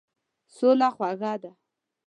سوله 0.55 0.89
خوږه 0.95 1.33
ده. 1.41 1.51